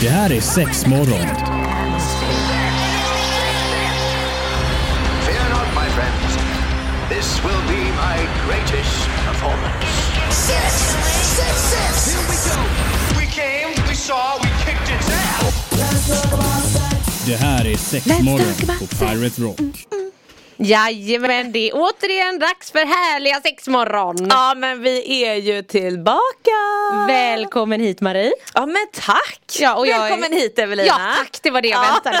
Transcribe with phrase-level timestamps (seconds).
[0.00, 1.26] Det här är sex morgon.
[5.26, 6.36] Fear not, my friends.
[7.08, 9.86] This will be my greatest performance.
[10.30, 10.72] Six,
[11.36, 12.14] six, six.
[12.14, 12.60] Here we go.
[13.20, 15.54] We came, we saw, we kicked its ass.
[17.26, 19.60] Det här är sex Let's morgon talk about på Pirate Rock.
[20.56, 24.26] Jajamän, det är återigen dags för härliga sexmorgon.
[24.30, 26.50] Ja men vi är ju tillbaka!
[27.08, 28.32] Välkommen hit Marie.
[28.54, 29.40] Ja men tack!
[29.60, 30.86] Ja, och jag är- Välkommen hit Evelina!
[30.88, 32.00] Ja tack, det var det jag Ja.
[32.04, 32.18] väntade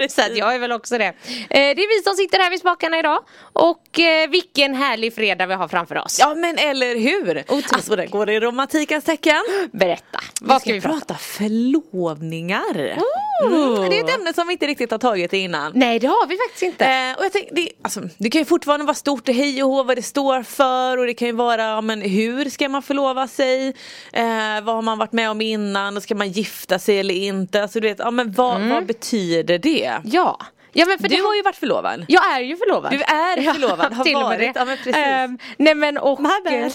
[0.00, 0.08] på.
[0.14, 1.04] Så att jag är väl också det.
[1.06, 1.14] Eh,
[1.50, 3.20] Det är vi som sitter här vid spakarna idag.
[3.52, 6.16] Och eh, vilken härlig fredag vi har framför oss.
[6.20, 7.44] Ja men eller hur!
[7.48, 9.42] Alltså det går i romantikens tecken.
[9.72, 12.76] Berätta, vad ska vi prata prata förlovningar?
[12.76, 15.72] Mm, det är ett ämne som vi inte riktigt har tagit innan.
[15.74, 16.84] Nej det har vi faktiskt inte.
[16.84, 19.70] Eh, och jag tänkte, det, alltså, det kan ju fortfarande vara stort och hej och
[19.70, 22.82] hå vad det står för och det kan ju vara ja, men hur ska man
[22.82, 23.68] förlova sig?
[24.12, 25.96] Eh, vad har man varit med om innan?
[25.96, 27.62] Och ska man gifta sig eller inte?
[27.62, 29.92] Alltså, du vet, ja, men vad, vad betyder det?
[30.04, 30.38] Ja.
[30.72, 32.04] Ja men för Du det har ju varit förlovad.
[32.08, 32.92] Jag är ju förlovad.
[32.92, 34.54] Du är förlovad, har till och med varit.
[34.54, 34.60] det.
[34.60, 34.96] Ja, men precis.
[34.96, 36.20] Ehm, nej men och...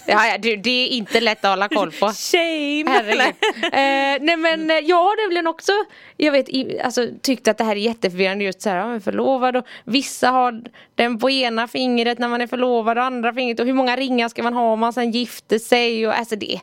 [0.08, 2.08] Ja, ja, det, det är inte lätt att hålla koll på.
[2.31, 2.84] Shame!
[2.88, 3.36] Herregud.
[3.64, 5.72] eh, nej men eh, jag har nämligen också
[6.17, 9.02] Jag vet i- alltså tyckt att det här är jätteförvirrande just så här, ja, men
[9.02, 10.61] förlovad och vissa har
[10.95, 14.30] den på ena fingret när man är förlovad och andra fingret och hur många ringar
[14.30, 16.59] ska man ha om man sen gifter sig och alltså det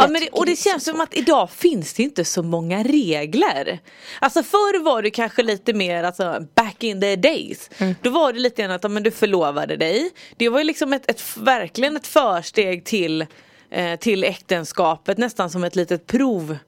[0.00, 3.78] Ja, men det, och det känns som att idag finns det inte så många regler.
[4.20, 7.70] Alltså förr var det kanske lite mer, alltså back in the days.
[7.78, 7.94] Mm.
[8.02, 10.10] Då var det lite grann att men du förlovade dig.
[10.36, 13.26] Det var ju liksom ett, ett, verkligen ett försteg till,
[13.70, 16.58] eh, till äktenskapet, nästan som ett litet prov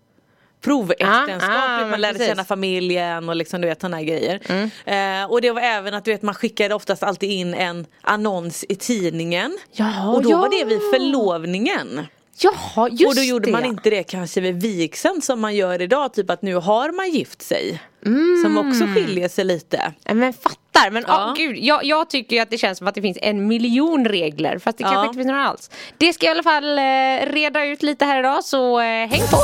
[0.61, 2.29] proväktenskap, Ah, ah, man lärde precis.
[2.29, 2.37] Mm.
[2.37, 4.41] känna familjen och liksom du vet sådana här grejer.
[4.85, 8.65] Eh, och det var även att du vet man skickade oftast alltid in en annons
[8.69, 9.59] i tidningen.
[9.73, 10.37] Jaha, och då ja.
[10.37, 12.07] var det vid förlovningen.
[12.39, 13.53] Jaha just Och då gjorde det.
[13.53, 17.11] man inte det kanske vid vigseln som man gör idag, typ att nu har man
[17.11, 17.83] gift sig.
[18.45, 19.93] Som också skiljer sig lite.
[20.13, 21.15] Men fattar, men Ja.
[21.29, 21.35] ja.
[21.37, 24.59] gud, jag, jag tycker ju att det känns som att det finns en miljon regler
[24.59, 24.91] fast det Ja.
[24.91, 25.71] kanske inte finns några alls.
[25.99, 29.23] Det ska jag i alla fall eh, reda ut lite här idag så eh, häng
[29.31, 29.37] på!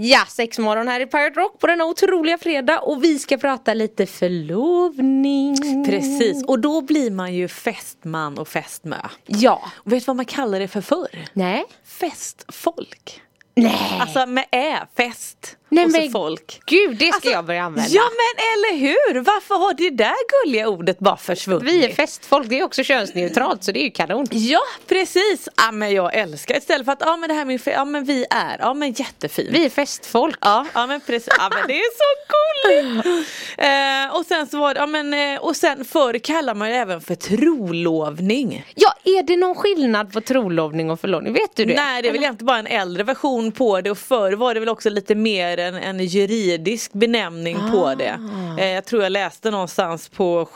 [0.00, 4.06] Ja, sexmorgon här i Pirate Rock på denna otroliga fredag och vi ska prata lite
[4.06, 5.56] förlovning.
[5.86, 8.96] Precis, och då blir man ju fästman och fästmö.
[9.26, 9.62] Ja.
[9.74, 11.24] Och vet du vad man kallar det för förr?
[11.32, 11.64] Nej.
[11.84, 13.22] Festfolk.
[13.56, 13.98] Nej.
[14.00, 16.60] Alltså med ä, fest Nej, och så men folk.
[16.66, 17.90] Gud, det ska Alltså, jag börja använda.
[17.90, 19.20] Ja men eller hur!
[19.20, 20.14] Varför har det där
[20.44, 21.72] gulliga ordet bara försvunnit?
[21.72, 24.26] Vi är festfolk, det är också könsneutralt så det är ju kanon.
[24.30, 25.48] Ja precis!
[25.56, 28.26] Ja men jag älskar istället för att ja men det här med ja men vi
[28.30, 29.48] är, ja men jättefint.
[29.52, 30.38] Vi är festfolk.
[30.40, 33.28] Ja, ja men precis, ja men det är så gulligt!
[33.58, 36.74] Eh, och sen så var det, ja men eh, och sen förr kallar man ju
[36.74, 38.64] även för trolovning.
[38.74, 41.32] Ja, är det någon skillnad på trolovning och förlovning?
[41.32, 41.74] Vet du det?
[41.74, 44.60] Nej det är väl egentligen bara en äldre version på det och förr var det
[44.60, 48.18] väl också lite mer en, en juridisk benämning på det.
[48.20, 48.60] Ah.
[48.60, 50.48] Eh, jag tror jag läste någonstans på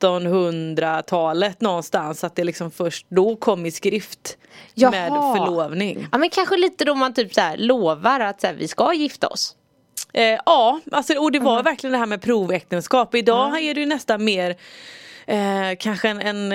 [0.00, 4.36] 1700-talet någonstans att det liksom först då kom i skrift
[4.74, 5.36] med Jaha.
[5.36, 6.06] förlovning.
[6.12, 8.92] Ja men kanske lite då man typ så här lovar att så här, vi ska
[8.94, 9.56] gifta oss.
[10.12, 13.14] Eh, ja, alltså, och det var verkligen det här med proväktenskap.
[13.14, 14.56] Idag är det ju nästan mer
[15.26, 16.52] Eh, kanske en, en,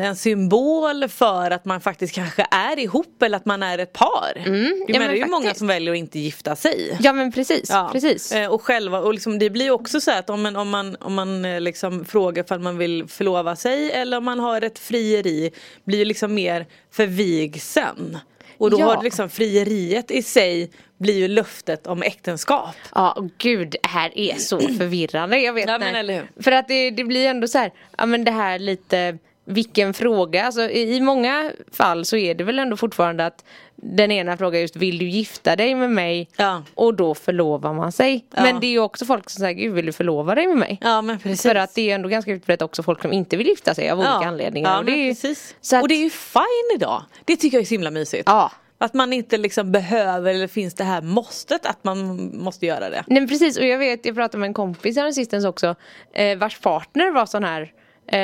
[0.00, 3.92] eh, en symbol för att man faktiskt kanske är ihop eller att man är ett
[3.92, 4.32] par.
[4.36, 4.46] Jag
[4.88, 6.96] ja, men det är ju många som väljer att inte gifta sig.
[7.00, 7.88] Ja men precis, Ja.
[7.92, 8.32] precis.
[8.32, 10.96] Eh, och själva, och liksom, det blir ju också så att om man, om man,
[11.00, 14.78] om man eh, liksom frågar för man vill förlova sig eller om man har ett
[14.78, 15.50] frieri
[15.84, 18.18] blir ju liksom mer för vigseln.
[18.60, 18.84] Och då Ja.
[18.94, 22.74] har liksom frieriet i sig blir ju löftet om äktenskap.
[22.94, 25.38] Ja gud, det här är så förvirrande.
[25.38, 25.98] Jag vet Ja, men inte.
[26.00, 26.42] eller hur?
[26.42, 29.18] För att det, det blir ändå så här, ja men det här lite
[29.50, 33.44] vilken fråga, alltså i många fall så är det väl ändå fortfarande att
[33.82, 36.28] den ena frågar just vill du gifta dig med mig?
[36.36, 36.62] Ja.
[36.74, 38.24] Och då förlovar man sig.
[38.34, 38.42] Ja.
[38.42, 40.78] Men det är ju också folk som säger gud vill du förlova dig med mig?
[40.80, 41.42] Ja men precis.
[41.42, 43.90] För att det är ju ändå ganska utbrett också folk som inte vill gifta sig
[43.90, 44.70] av olika anledningar.
[44.70, 45.56] Ja, och, det är precis.
[45.60, 47.02] så att, och det är ju fine idag.
[47.24, 48.22] Det tycker jag är så himla mysigt.
[48.26, 48.52] Ja.
[48.78, 53.04] Att man inte liksom behöver eller finns det här måstet att man måste göra det.
[53.06, 55.74] Nej precis och jag vet, jag pratade med en kompis här sistens också
[56.12, 57.72] eh, Vars partner var sån här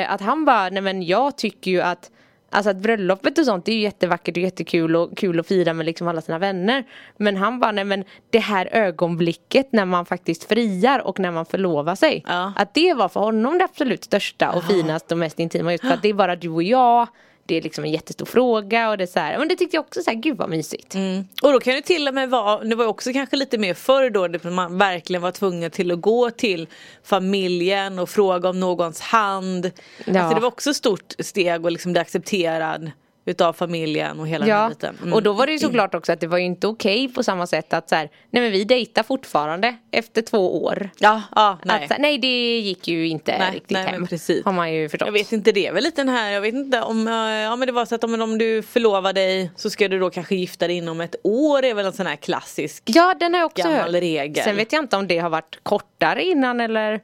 [0.07, 2.11] Att han bara, nej men jag tycker ju att
[2.49, 5.73] Alltså att bröllopet och sånt det är ju jättevackert och jättekul och kul att fira
[5.73, 6.83] med liksom alla sina vänner.
[7.17, 11.45] Men han bara, nej men det här ögonblicket när man faktiskt friar och när man
[11.45, 12.23] förlovar sig.
[12.27, 12.53] Ja.
[12.55, 15.93] Att det var för honom det absolut största och finaste och mest intima just för
[15.93, 17.07] att det är bara du och jag
[17.47, 19.85] Det är liksom en jättestor fråga och det är så här, men det tyckte jag
[19.85, 20.95] också så här, gud vad mysigt
[21.41, 24.09] Och då kan det till och med vara, det var också kanske lite mer förr
[24.09, 26.67] då det man verkligen var tvungen till att gå till
[27.03, 29.71] familjen och fråga om någons hand.
[30.05, 30.19] Ja.
[30.19, 32.91] Alltså det var också ett stort steg och liksom bli accepterad
[33.27, 34.97] utav familjen och hela den Ja, biten.
[35.01, 35.13] Mm.
[35.13, 37.47] och då var det ju såklart också att det var ju inte okej på samma
[37.47, 40.89] sätt att så här, nej men vi dejtar fortfarande efter två år.
[40.99, 41.83] Ja, ja, nej.
[41.83, 44.07] Att, här, nej det gick ju inte Nej, riktigt nej, men hem.
[44.07, 44.45] precis.
[44.45, 45.05] Har man ju förstått.
[45.07, 47.55] Jag vet inte, det är väl lite den här, jag vet inte om, eh, ja
[47.55, 50.35] men det var så att om, om du förlovar dig så ska du då kanske
[50.35, 53.45] gifta dig inom ett år är väl en sån här klassisk Ja den har jag
[53.45, 54.01] också gammal hört.
[54.03, 54.43] regel.
[54.43, 57.01] Sen vet jag inte om det har varit kortare innan eller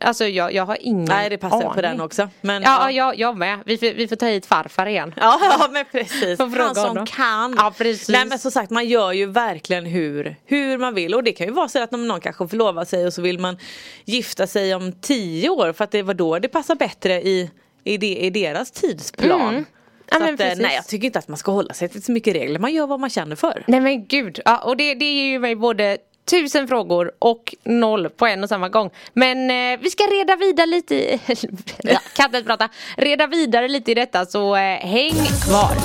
[0.00, 1.70] Alltså jag, jag har ingen Nej det passar aning.
[1.74, 2.28] på den också.
[2.40, 2.90] Men, Ja, ja.
[2.90, 3.58] Jag, jag med.
[3.66, 5.14] Vi får, vi får ta hit farfar igen.
[5.16, 6.38] Ja, ja men precis.
[6.38, 7.06] Han som honom.
[7.06, 7.54] kan.
[7.58, 8.08] Ja, precis.
[8.08, 11.14] Nej men som sagt man gör ju verkligen hur, hur man vill.
[11.14, 13.58] Och det kan ju vara så att någon kanske förlovar sig och så vill man
[14.04, 17.50] gifta sig om tio år för att det var då det passar bättre i,
[17.84, 19.48] i, de, i deras tidsplan.
[19.48, 19.64] Mm.
[20.10, 22.02] Ja, Så men att, eh, nej jag tycker inte att man ska hålla sig till
[22.02, 22.58] så mycket regler.
[22.58, 23.64] Man gör vad man känner för.
[23.66, 24.40] Nej men gud.
[24.44, 28.48] Ja, och det, det ger ju mig både tusen frågor och noll på en och
[28.48, 28.90] samma gång.
[29.12, 31.20] Men eh, vi ska reda vidare lite i...
[32.16, 32.68] kan inte prata.
[32.96, 35.76] Reda vidare lite i detta så eh, häng kvar.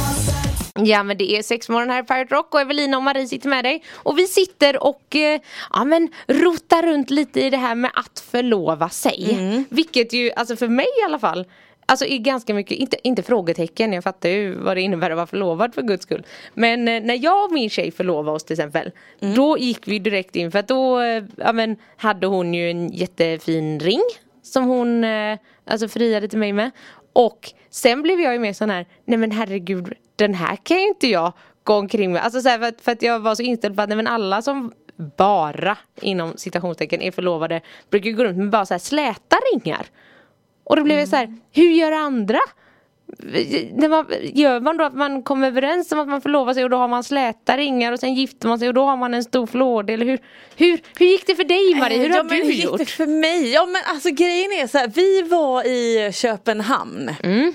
[0.86, 3.66] Ja men det är sexmorgon här i Pirate Rock och Evelina och Marie sitter med
[3.66, 3.84] dig.
[3.94, 5.40] Och vi sitter och eh,
[5.74, 9.38] ja, men rotar runt lite i det här med att förlova sig.
[9.70, 11.46] Vilket ju, alltså för mig i alla fall,
[11.90, 15.28] Alltså är ganska mycket, inte, inte frågetecken, jag fattar ju vad det innebär att vara
[15.28, 16.26] förlovad för guds skull.
[16.54, 18.92] Men eh, när jag och min tjej förlovade oss till exempel,
[19.36, 22.90] då gick vi direkt in för att då eh, ja, men, hade hon ju en
[22.90, 24.02] jättefin ring
[24.42, 26.72] som hon eh, alltså friade till mig med.
[27.14, 30.88] Och sen blev jag ju mer sån här, nej men herregud, den här kan ju
[30.88, 31.34] inte jag
[31.64, 32.24] gå omkring med.
[32.24, 34.08] Alltså så här, för, att, för att jag var så inställd på att nej, men
[34.08, 34.74] alla som
[35.18, 39.86] bara inom citationstecken är förlovade brukar gå runt med bara så här släta ringar.
[40.70, 42.40] Och då blev jag så här, hur gör andra?
[43.74, 46.70] När man, gör man då att man kommer överens om att man förlovar sig och
[46.70, 49.24] då har man släta ringar och sen gifter man sig och då har man en
[49.24, 50.20] stor flård eller hur,
[50.56, 51.98] hur, hur gick det för dig Marie?
[51.98, 52.78] Hur ja, har men du hur gick gjort?
[52.78, 53.50] det för mig?
[53.54, 57.54] Ja men alltså grejen är så här, vi var i Köpenhamn Mm.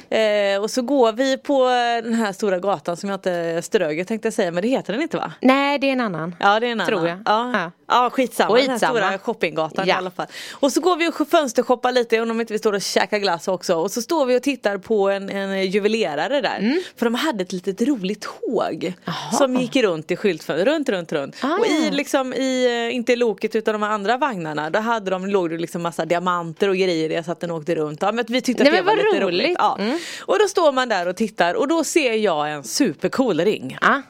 [0.56, 1.64] eh, och så går vi på
[2.04, 3.62] den här stora gatan som jag inte
[4.08, 5.32] tänkte jag säga men det heter den inte va?
[5.40, 6.34] Nej det är en annan.
[6.40, 6.86] Ja det är en annan.
[6.94, 7.18] Tror jag.
[7.26, 7.70] Ja, Ja.
[7.88, 8.10] ja.
[8.10, 8.56] skitsamma.
[8.56, 9.94] Den här stora shoppinggatan Ja.
[9.94, 10.26] i alla fall.
[10.52, 13.74] Och så går vi och fönstershoppar lite om inte vi står och käkar glass också.
[13.76, 16.58] Och så står vi och tittar på en, en juvelerare där.
[16.58, 16.82] Mm.
[16.96, 18.94] För de hade ett litet roligt tåg.
[19.38, 21.36] Som gick runt i skyltfönstret, runt, runt, runt.
[21.40, 24.70] Ah, och i liksom i, eh, inte i loket utan de andra vagnarna.
[24.70, 27.74] Då hade de, låg det liksom massa diamanter och grejer i så att den åkte
[27.74, 28.02] runt.
[28.02, 29.44] Ja, men vi tyckte att Nej, det men var lite roligt.
[29.46, 29.56] roligt.
[29.58, 29.76] Ja.
[29.80, 29.98] Mm.
[30.20, 33.78] Och då står man där och tittar och då ser jag en supercool ring.
[33.80, 34.00] Ah.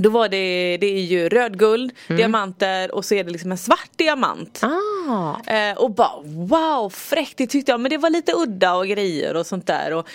[0.00, 3.90] Då var det, det är ju rödguld, diamanter och så är det liksom en svart
[3.96, 4.60] diamant.
[4.62, 5.52] Ah.
[5.52, 7.80] Eh, och bara wow fräckt, det tyckte jag.
[7.80, 9.94] Men det var lite udda och grejer och sånt där.
[9.94, 10.06] Och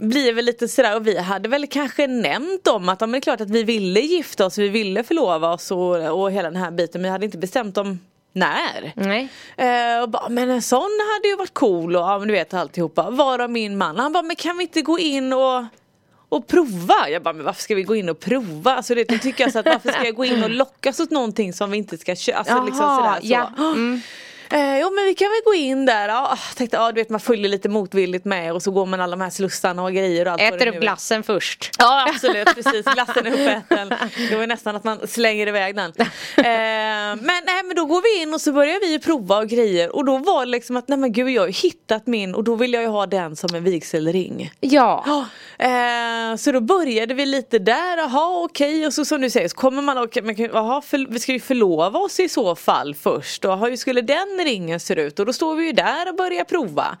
[0.00, 3.18] blir väl lite sådär och vi hade väl kanske nämnt om att ja, men det
[3.18, 6.60] är klart att vi ville gifta oss, vi ville förlova oss och, och hela den
[6.60, 7.00] här biten.
[7.00, 7.98] Men vi hade inte bestämt om
[8.32, 8.92] när.
[8.94, 9.28] Nej.
[9.56, 12.54] Eh, och bara, men en sån hade ju varit cool och ja, men du vet
[12.54, 13.10] alltihopa.
[13.10, 15.64] Varav min man, han bara, men kan vi inte gå in och
[16.30, 17.08] och prova.
[17.08, 18.74] Jag bara, men varför ska vi gå in och prova?
[18.74, 21.52] Alltså det, tycker jag så att varför ska jag gå in och lockas åt någonting
[21.52, 22.38] som vi inte ska köpa?
[22.38, 23.52] Alltså liksom Jaha, sådär så.
[23.58, 23.72] ja.
[23.72, 24.00] Mm.
[24.52, 26.08] Eh, jo men vi kan väl gå in där.
[26.08, 29.16] Ja, tänkte, ja, du vet man följer lite motvilligt med och så går man alla
[29.16, 30.80] de här slussarna och grejer och allt Äter upp är.
[30.80, 31.70] glassen först.
[31.78, 32.84] Ja absolut, precis.
[32.94, 33.88] Glassen är uppäten.
[34.30, 35.92] Det var nästan att man slänger iväg den.
[36.36, 39.96] Eh, men, nej, men då går vi in och så börjar vi prova och grejer.
[39.96, 42.44] Och då var det liksom att nej men gud jag har ju hittat min och
[42.44, 44.52] då vill jag ju ha den som en vigselring.
[44.60, 45.04] Ja.
[45.06, 45.26] Ja,
[46.30, 49.56] eh, så då började vi lite där, jaha okej och så som du säger så
[49.56, 50.24] kommer man och kan-
[50.82, 54.80] för, vi ska ju förlova oss i så fall först och hur skulle den ringen
[54.80, 56.96] ser ut och då står vi ju där och börjar prova.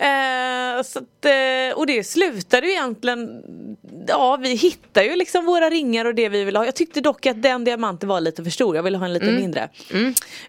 [0.00, 3.42] Eh, så att, eh, och det slutade ju egentligen,
[4.08, 6.64] ja vi hittar ju liksom våra ringar och det vi vill ha.
[6.64, 9.26] Jag tyckte dock att den diamanten var lite för stor, jag ville ha en lite
[9.26, 9.40] Mm.
[9.40, 9.68] mindre.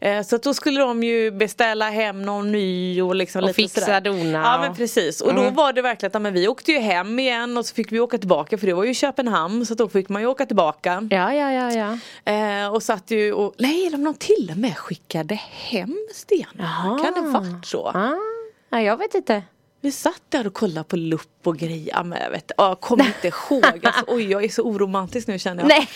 [0.02, 3.56] Eh, så att då skulle de ju beställa hem någon ny och liksom Och lite
[3.56, 4.02] fixa, sådär.
[4.02, 7.20] dona Ja men precis och då var det verkligen att men vi åkte ju hem
[7.20, 10.10] igen och så fick vi åka tillbaka för det var ju Köpenhamn så då fick
[10.10, 11.08] man ju åka tillbaka.
[11.12, 11.72] Ja, ja, ja,
[12.26, 12.32] ja.
[12.34, 17.04] Eh, och satt ju och, nej de till och med skickade hem stenar.
[17.04, 17.88] Kan det varit så?
[17.88, 18.14] Ah.
[18.72, 19.44] Ja, jag vet inte.
[19.84, 21.94] Vi satt där och kollade på lupp och grejer.
[21.94, 23.66] Ja, men jag vet, ja, jag kommer inte ihåg.
[23.86, 25.68] Alltså, oj jag är så oromantisk nu känner jag.
[25.68, 25.88] Nej.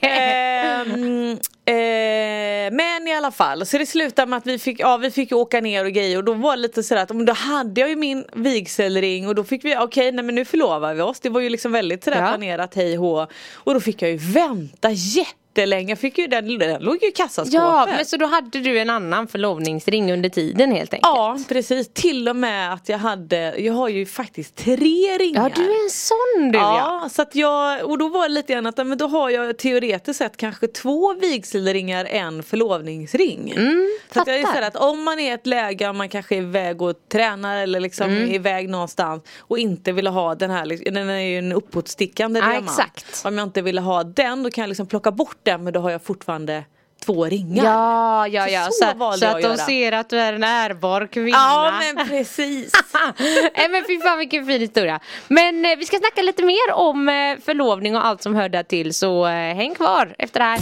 [0.00, 1.30] Ehm,
[1.64, 5.32] eh, men i alla fall, så det slutade med att vi fick, ja, vi fick
[5.32, 7.96] åka ner och grejer och då var det lite sådär att då hade jag ju
[7.96, 11.20] min vigselring och då fick vi, okej nej men nu förlovar vi oss.
[11.20, 12.28] Det var ju liksom väldigt sådär Ja.
[12.28, 13.26] planerat hej hå.
[13.54, 15.96] Och då fick jag ju vänta jätte jättelänge.
[15.96, 17.52] Fick ju den, den låg ju i kassaskåpet.
[17.54, 21.06] Ja, men så då hade du en annan förlovningsring under tiden helt enkelt?
[21.06, 25.42] Ja precis, till och med att jag hade, jag har ju faktiskt tre ringar.
[25.42, 27.00] Ja, du är en sån du ja.
[27.02, 29.58] Ja, så att jag, och då var det lite grann att men då har jag
[29.58, 33.54] teoretiskt sett kanske två vigselringar, en förlovningsring.
[34.14, 36.38] så att jag Mm, här att om man är i ett läge, man kanske är
[36.42, 38.30] iväg och tränar eller liksom Mm.
[38.30, 42.46] är iväg någonstans och inte ville ha den här, den är ju en uppåtstickande Ja,
[42.50, 42.70] diamant.
[42.70, 43.22] exakt.
[43.26, 45.80] Om jag inte ville ha den då kan jag liksom plocka bort den men då
[45.80, 46.64] har jag fortfarande
[47.04, 47.64] två ringar.
[47.64, 48.64] Ja, ja, Så ja.
[48.64, 48.70] så
[49.12, 51.28] Så, så jag att att de ser att du är en ärbar kvinna.
[51.30, 52.72] Ja men precis.
[53.56, 55.00] Nej men fy fan vilken fin historia.
[55.28, 58.62] Men eh, vi ska snacka lite mer om eh, förlovning och allt som hör där
[58.62, 60.60] till så eh, häng kvar efter det här.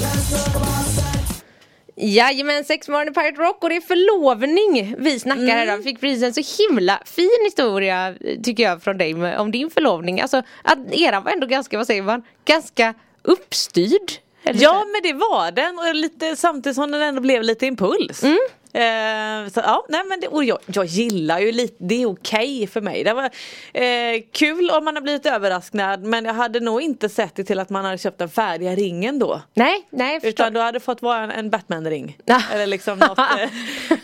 [2.01, 5.75] Jajamän, sexmorgon i Pirate Rock och det är förlovning vi snackar här Mm.
[5.79, 5.83] om.
[5.83, 10.21] Fick precis en så himla fin historia tycker jag från dig om din förlovning.
[10.21, 14.13] Alltså att era var ändå ganska, vad säger man, ganska uppstyrd.
[14.49, 18.23] Eller Ja men det var den och lite, samtidigt som den ändå blev lite impuls.
[18.23, 18.39] Mm.
[18.73, 22.67] Eh, så, ja, nej, men det, och jag, jag gillar ju lite, det är okej
[22.67, 23.05] för mig.
[23.05, 23.25] Det var
[23.73, 27.59] eh, kul om man har blivit överraskad men jag hade nog inte sett det till
[27.59, 29.41] att man hade köpt den färdiga ringen då.
[29.55, 30.29] Nej, nej förstår.
[30.29, 32.17] Utan du hade fått vara en, en Batman-ring.
[32.53, 33.49] Eller liksom något, eh,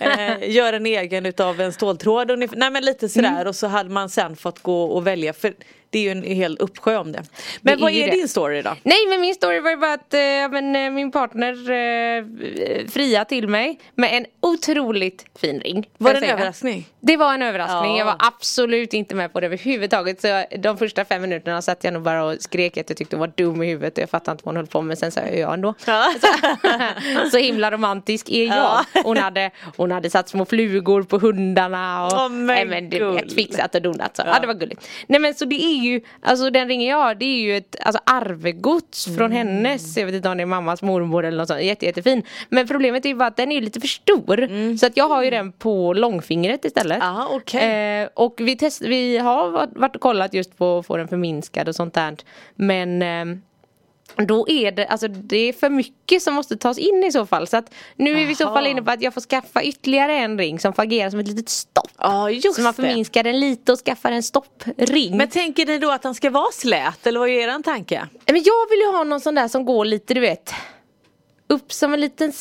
[0.30, 2.38] eh, gör en egen utav en ståltråd.
[2.56, 3.46] Nej men lite sådär Mm.
[3.48, 5.54] och så hade man sen fått gå och välja för
[5.94, 7.22] det är ju en hel uppsjö om det.
[7.60, 8.10] Men Det vad är det.
[8.10, 8.76] din story då?
[8.82, 10.20] Nej men min story var ju bara att eh,
[10.50, 12.24] men, eh, min partner eh,
[12.88, 15.86] fria till mig med en otroligt fin ring.
[15.98, 16.34] Var det en säga.
[16.34, 16.88] överraskning?
[17.00, 17.92] Det var en överraskning.
[17.92, 17.98] Ja.
[17.98, 20.20] Jag var absolut inte med på det överhuvudtaget.
[20.20, 23.20] Så de första fem minuterna satt jag nog bara och skrek att jag tyckte hon
[23.20, 24.98] var dum i huvudet och jag fattade inte vad hon höll på med.
[24.98, 25.74] Sen sa jag ja ändå.
[25.86, 26.14] Ja.
[27.30, 28.56] så himla romantisk är jag.
[28.56, 28.84] Ja.
[29.04, 33.10] Hon, hade, hon hade satt små flugor på hundarna och Åh, men nej, men du
[33.12, 34.16] vet, fixat och donat.
[34.16, 34.22] Så.
[34.26, 34.38] Ja.
[34.40, 34.88] det var gulligt.
[35.06, 37.76] Nej men så det är ju, alltså den ringen jag har det är ju ett
[37.80, 39.32] alltså, arvegods från Mm.
[39.32, 42.22] hennes, jag vet inte om det är mammas mormor eller något sånt, Jätte, jättefin.
[42.48, 44.76] Men problemet är ju bara att den är lite för stor.
[44.76, 47.02] Så att jag har ju den på långfingret istället.
[47.02, 47.16] Mm.
[47.30, 48.00] okej.
[48.02, 51.08] Eh, och vi, test, vi har varit- varit och kollat just på att få den
[51.08, 52.16] förminskad och sånt där.
[52.54, 53.38] Men eh,
[54.16, 57.46] då är det, alltså det är för mycket som måste tas in i så fall.
[57.46, 60.12] Så att nu är vi i så fall inne på att jag får skaffa ytterligare
[60.12, 61.90] en ring som får agera som ett litet stopp.
[61.98, 62.82] Ja just Så man det.
[62.82, 65.16] förminskar den lite och skaffar en stoppring.
[65.16, 68.08] Men tänker ni då att den ska vara slät eller vad är er tanke?
[68.26, 70.54] Men jag vill ju ha någon sån där som går lite du vet
[71.48, 72.32] Upp som en liten.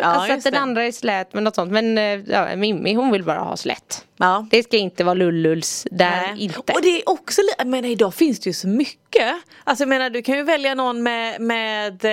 [0.00, 0.58] Ja, alltså att den det.
[0.58, 1.72] andra är slät med något sånt.
[1.72, 4.04] Men eh, ja, Mimmi hon vill bara ha slätt.
[4.16, 4.46] Ja.
[4.50, 6.44] Det ska inte vara lulluls där Nej.
[6.44, 6.58] inte.
[6.58, 9.34] Och det är också, jag menar idag finns det ju så mycket.
[9.64, 12.04] Alltså jag menar du kan ju välja någon med, med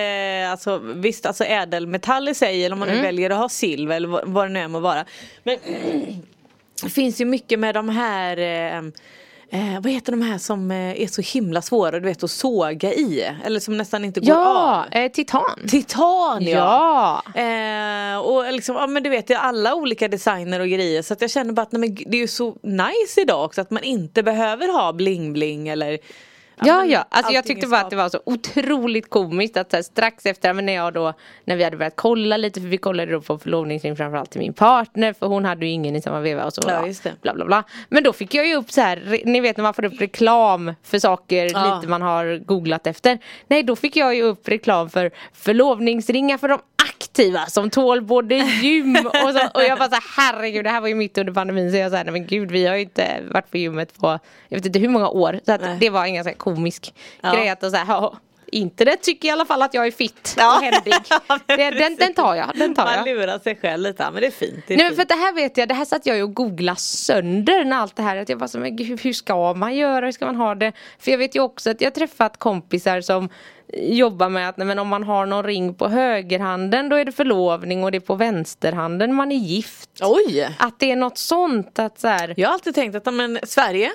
[0.44, 3.96] eh, alltså, visst alltså ädelmetall i sig eller om man nu väljer att ha silver
[3.96, 5.06] eller vad, vad det nu än må vara.
[5.44, 5.58] Men
[6.84, 8.82] det finns ju mycket med de här eh,
[9.50, 12.94] Eh, vad heter de här som eh, är så himla svåra du vet att såga
[12.94, 13.36] i?
[13.46, 15.01] Eller som nästan inte går ja, av?
[15.01, 15.60] eh, titan.
[15.68, 17.24] Titan ja!
[17.36, 17.42] Ja.
[17.42, 21.13] Eh, och liksom, ja men du vet det är alla olika designer och grejer så
[21.13, 23.72] att jag känner bara att nej, men det är ju så nice idag också att
[23.72, 25.98] man inte behöver ha bling bling eller
[26.62, 27.06] Ja, ja.
[27.10, 30.54] Alltså jag tyckte bara att det var så otroligt komiskt att så här, strax efter,
[30.54, 31.14] men när jag då,
[31.46, 34.54] när vi hade börjat kolla lite, för vi kollade då på förlovningsring framförallt till min
[34.54, 36.62] partner, för hon hade ju ingen i samma veva och så.
[36.68, 37.14] Ja, just det.
[37.22, 37.64] Bla, bla, bla.
[37.90, 40.74] Men då fick jag ju upp så här, ni vet när man får upp reklam
[40.84, 41.76] för saker Ja.
[41.76, 43.20] lite man har googlat efter.
[43.48, 46.60] Nej, då fick jag ju upp reklam för förlovningsringar för de
[47.18, 49.48] aktiva som tål både gym och så.
[49.54, 51.92] Och jag bara så här, herregud, det här var ju mitt under pandemin, så jag
[51.92, 54.20] sa, nej men gud, vi har ju inte varit på gymmet på,
[54.50, 55.40] jag vet inte hur många år.
[55.46, 55.78] Så att Nej.
[55.80, 57.34] det var en ganska komisk Ja.
[57.34, 58.12] grej att så här,
[58.51, 60.58] internet tycker i alla fall att jag är fit Ja.
[60.58, 60.94] och händig.
[61.58, 63.06] Det, den, den tar jag, den tar Man jag.
[63.08, 64.63] lurar sig själv lite, men det är fint.
[64.68, 65.00] Det är Nej fint.
[65.00, 67.96] för det här vet jag, det här satt jag ju och googlade sönder när allt
[67.96, 70.36] det här, att jag bara så, men gud, hur ska man göra, hur ska man
[70.36, 70.72] ha det?
[71.00, 73.30] För jag vet ju också att jag har träffat kompisar som
[73.74, 77.84] jobbar med att men om man har någon ring på högerhanden då är det förlovning
[77.84, 79.89] och det är på vänsterhanden man är gift.
[80.01, 80.56] Oj!
[80.60, 83.92] Att det är något sånt att så här, Jag har alltid tänkt att men, Sverige,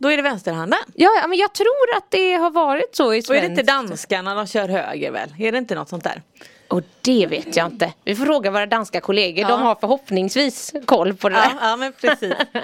[0.00, 0.78] då är det vänsterhanden.
[0.94, 3.62] ja, ja men jag tror att det har varit så i Och är det inte
[3.62, 5.34] danskarna de kör höger väl?
[5.38, 6.22] Är det inte något sånt där?
[6.70, 7.92] Och det vet jag inte.
[8.04, 9.40] Vi får fråga våra danska kollegor.
[9.42, 9.48] Ja.
[9.48, 11.68] De har förhoppningsvis koll på det Ja, där.
[11.70, 12.32] ja men precis.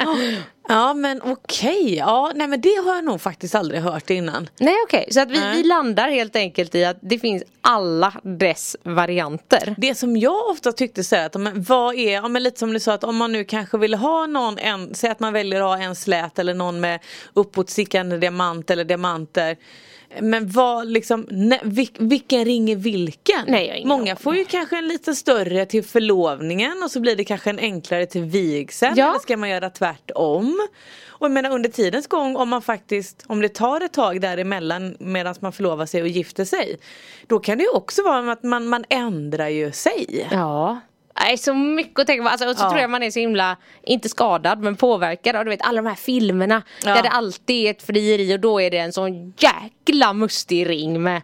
[0.69, 4.49] Ja men okej, ja nej men det har jag nog faktiskt aldrig hört innan.
[4.59, 8.77] Nej okej, så att vi, vi landar helt enkelt i att det finns alla dess
[8.83, 9.75] varianter.
[9.79, 12.73] Det som jag ofta tyckte så här, att men vad är, ja, men lite som
[12.73, 15.61] du sa att om man nu kanske vill ha någon, en, säg att man väljer
[15.61, 17.01] att ha en slät eller någon med
[17.35, 19.57] uppåtstickande diamant eller diamanter.
[20.20, 23.44] Men vad liksom, ne, vil, vilken ringer vilken?
[23.46, 27.50] Nej, Många får ju kanske en lite större till förlovningen och så blir det kanske
[27.50, 28.94] en enklare till vigseln.
[28.96, 29.08] Ja.
[29.08, 30.61] Eller ska man göra tvärtom?
[31.18, 34.96] Och jag menar under tidens gång om man faktiskt, om det tar ett tag däremellan
[35.00, 36.76] medan man förlovar sig och gifter sig.
[37.26, 40.28] Då kan det ju också vara att man, man ändrar ju sig.
[40.30, 40.80] Ja.
[41.20, 42.28] Nej, så mycket att tänka på.
[42.28, 42.68] Alltså, och så Ja.
[42.70, 45.88] tror jag man är så himla, inte skadad men påverkad av du vet alla de
[45.88, 46.62] här filmerna.
[46.85, 46.94] Ja.
[46.94, 51.02] Där det alltid är ett frieri och då är det en sån jäkla mustig ring
[51.02, 51.23] med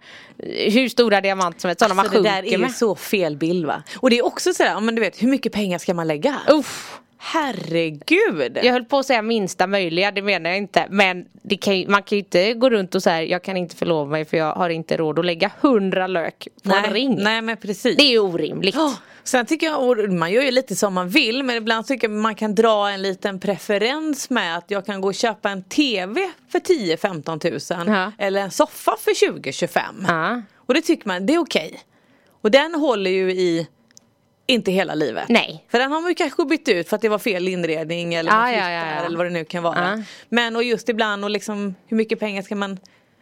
[0.72, 1.78] hur stora diamanter som helst.
[1.80, 2.72] Sådana Alltså, man det sjunker där är med.
[2.72, 3.82] så fel bild va.
[3.96, 6.38] Och det är också sådär, men du vet hur mycket pengar ska man lägga?
[6.49, 6.99] Uff.
[7.25, 8.58] Herregud!
[8.62, 10.87] Jag höll på att säga minsta möjliga, det menar jag inte.
[10.90, 14.11] Men det kan man kan ju inte gå runt och säga jag kan inte förlova
[14.11, 17.16] mig för jag har inte råd att lägga hundra lök på en ring.
[17.22, 17.96] nej men precis.
[17.96, 18.75] Det är ju orimligt.
[18.75, 18.94] Ja,
[19.25, 22.35] Sen tycker jag, man gör ju lite som man vill men ibland tycker jag man
[22.35, 26.59] kan dra en liten preferens med att jag kan gå och köpa en TV för
[26.59, 28.12] 10-15 tusen Ja.
[28.19, 29.81] eller en soffa för 20-25.
[30.09, 30.43] Ja.
[30.57, 31.81] Och det tycker man, det är okej.
[32.43, 33.69] Och den håller ju i
[34.47, 35.29] inte hela livet.
[35.29, 35.64] Nej.
[35.69, 38.33] För den har man ju kanske bytt ut för att det var fel inredning eller
[38.33, 38.85] man ja, ja, ja.
[38.85, 40.05] eller vad det nu kan vara.
[40.29, 42.79] Men och just ibland och liksom hur mycket pengar ska man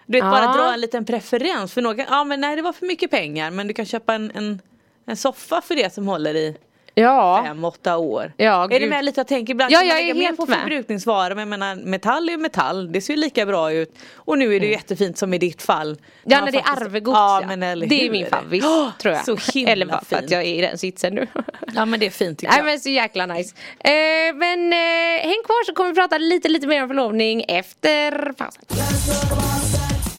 [0.07, 2.87] du vet bara dra en liten preferens för någon, ja men nej det var för
[2.87, 4.61] mycket pengar men du kan köpa en, en,
[5.07, 6.57] en soffa för det som håller i
[6.95, 7.43] Ja.
[7.47, 8.33] fem, åtta år.
[8.37, 8.89] Ja, är det gud.
[8.89, 10.59] med lite jag tänker ibland Ja, jag är helt på med.
[10.61, 13.99] förbrukningsvaror men jag menar metall är ju metall, det ser ju lika bra ut.
[14.15, 15.87] Och nu är det ju jättefint som i ditt fall.
[15.89, 15.99] Mm.
[16.25, 19.25] Ja när det är arvegods ja, men eller Det är min favorit Åh, tror jag.
[19.25, 21.27] Så himla Eller bara för att jag är i den sitsen nu.
[21.75, 22.67] Ja men det är fint tycker Nej jag.
[22.67, 23.55] men så jäkla nice.
[23.79, 23.91] Eh,
[24.35, 24.79] men eh,
[25.29, 28.63] häng kvar så kommer vi prata lite lite mer om förlovning efter pausen.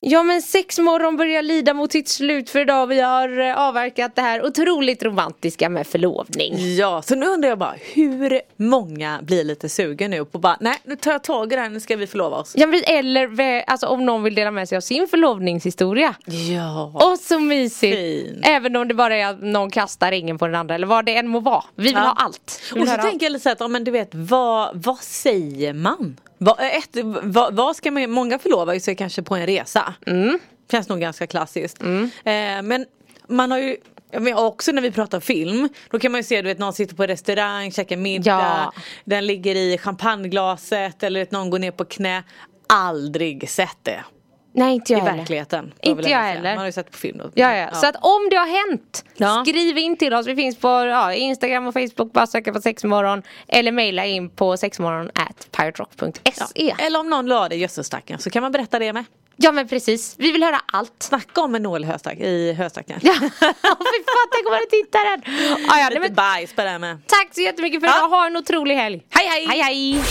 [0.03, 2.87] Ja men sexmorgon börjar lida mot sitt slut för idag.
[2.87, 6.75] Vi har eh, avverkat det här otroligt romantiska med förlovning.
[6.75, 10.75] Ja, så nu undrar jag bara hur många blir lite sugen nu på bara nej
[10.83, 12.53] nu tar jag tag i det här, nu ska vi förlova oss.
[12.55, 16.15] Ja, men, eller alltså, om någon vill dela med sig av sin förlovningshistoria.
[16.51, 16.91] Ja.
[17.11, 17.95] Och så mysigt!
[17.97, 18.39] Fint.
[18.43, 21.15] Även om det bara är att någon kastar ringen på den andra eller vad det
[21.17, 21.63] än må vara.
[21.75, 21.99] Vi vill Ja.
[21.99, 22.61] ha allt.
[22.73, 24.97] Vi vill Och så tänker jag lite så att, ja, men du vet, vad, vad
[24.99, 26.17] säger man?
[26.43, 29.93] Vad, ett, vad, vad ska man, många förlovar sig kanske på en resa.
[30.07, 30.39] Mm.
[30.71, 31.81] Känns nog ganska klassiskt.
[31.83, 32.85] Eh, men
[33.27, 33.77] man har ju
[34.19, 36.95] menar, också när vi pratar film, då kan man ju se du vet någon sitter
[36.95, 38.73] på restaurang, käkar middag, Ja.
[39.05, 42.23] den ligger i champagneglaset eller att någon går ner på knä.
[42.67, 44.03] Aldrig sett det
[44.53, 45.17] Nej inte i jag heller.
[45.17, 45.73] verkligheten.
[45.81, 46.49] Inte jag heller.
[46.49, 47.31] Man har ju sett på film då.
[47.33, 47.71] Ja, ja.
[47.73, 49.43] Så att om det har hänt, Ja.
[49.47, 50.27] skriv in till oss.
[50.27, 52.13] Vi finns på ja, Instagram och Facebook.
[52.13, 53.21] Bara söka på sexmorgon.
[53.47, 56.65] Eller mejla in på sexmorgon at piraterock.se.
[56.65, 56.75] Ja.
[56.79, 59.05] Eller om någon la det i gödselstacken så kan man berätta det med.
[59.53, 60.15] men precis.
[60.17, 60.93] Vi vill höra allt.
[60.99, 62.99] Snacka om en nål i höstack- i höstacken.
[63.03, 65.21] Ja, Åh, fy fan tänk om man tittar den.
[65.67, 66.97] Ja, ja, Lite men, bajs på det här med.
[67.07, 67.97] tack så jättemycket för Ja.
[67.97, 68.09] idag.
[68.09, 69.01] Ha en otrolig helg.
[69.09, 69.45] Hej hej!
[69.47, 70.01] Hej hej!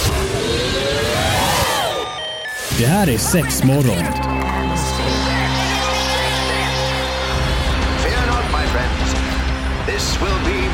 [2.79, 4.30] Det här är Sexmorgon.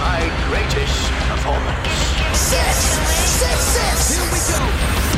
[0.07, 0.99] My greatest
[1.31, 1.89] performance.
[2.53, 2.77] Six,
[3.43, 3.97] six, six.
[4.15, 4.63] Here we go.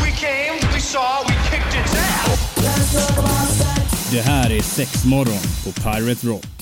[0.04, 2.28] We came, we saw, we kicked its ass.
[4.10, 6.58] Det här är Sexmorgon på Pirate Rock.